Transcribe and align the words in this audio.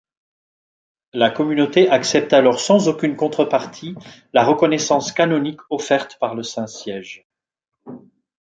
La 1.13 1.29
communauté 1.29 1.87
accepte 1.87 2.33
alors, 2.33 2.59
sans 2.59 2.87
aucune 2.87 3.15
contrepartie, 3.15 3.93
la 4.33 4.43
reconnaissance 4.43 5.11
canonique 5.11 5.61
offerte 5.69 6.17
par 6.17 6.33
le 6.33 6.41
Saint-Siège. 6.41 7.27